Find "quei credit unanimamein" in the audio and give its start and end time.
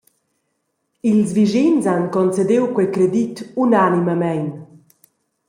2.73-4.45